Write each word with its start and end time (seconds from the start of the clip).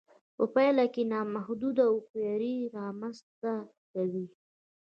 په 0.35 0.43
پايله 0.53 0.85
کې 0.93 1.03
نامحدوده 1.13 1.83
هوښياري 1.91 2.55
رامنځته 2.77 3.53
کوي. 3.91 4.25